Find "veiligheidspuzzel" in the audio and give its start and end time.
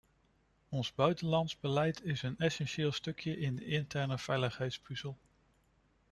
4.17-5.17